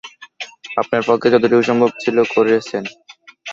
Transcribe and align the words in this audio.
আপনার 0.77 1.01
পক্ষে 1.07 1.27
যতোটুকু 1.33 1.63
সম্ভব 1.69 1.89
ছিল 2.03 2.17
করেছেন। 2.35 2.83